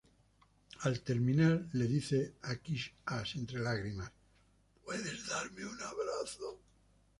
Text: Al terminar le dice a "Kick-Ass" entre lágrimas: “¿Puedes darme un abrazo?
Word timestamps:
Al 0.79 0.99
terminar 1.03 1.61
le 1.73 1.85
dice 1.87 2.33
a 2.41 2.55
"Kick-Ass" 2.55 3.35
entre 3.35 3.59
lágrimas: 3.59 4.11
“¿Puedes 4.83 5.27
darme 5.27 5.63
un 5.63 5.79
abrazo? 5.79 6.59